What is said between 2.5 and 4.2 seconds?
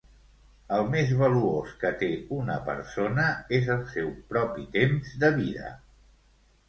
persona és el seu